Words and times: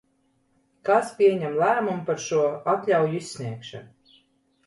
Kas 0.87 1.09
pieņem 1.19 1.59
lēmumu 1.63 2.07
par 2.09 2.23
šo 2.23 2.47
atļauju 2.73 3.13
izsniegšanu? 3.19 4.17